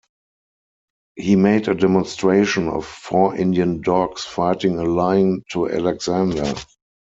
[1.15, 6.55] He made a demonstration of four Indian dogs fighting a lion to Alexander.